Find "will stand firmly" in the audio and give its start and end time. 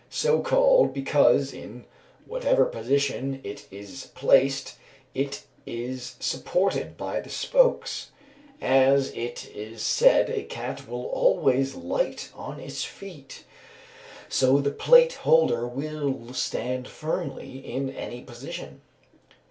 15.67-17.59